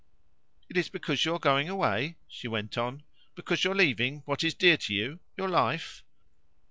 "It 0.67 0.77
is 0.77 0.89
because 0.89 1.23
you 1.25 1.35
are 1.35 1.39
going 1.39 1.69
away?" 1.69 2.17
she 2.27 2.47
went 2.47 2.75
on; 2.75 3.03
"because 3.35 3.63
you 3.63 3.71
are 3.71 3.75
leaving 3.75 4.21
what 4.25 4.43
is 4.43 4.55
dear 4.55 4.75
to 4.77 4.91
you 4.95 5.19
your 5.37 5.47
life? 5.47 6.03